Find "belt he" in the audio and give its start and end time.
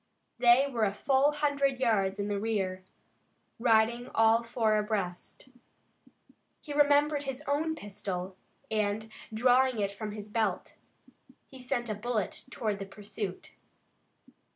10.27-11.59